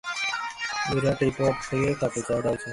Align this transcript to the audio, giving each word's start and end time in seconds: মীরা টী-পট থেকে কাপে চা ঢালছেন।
মীরা 0.89 1.11
টী-পট 1.19 1.55
থেকে 1.69 1.89
কাপে 2.01 2.21
চা 2.27 2.35
ঢালছেন। 2.43 2.69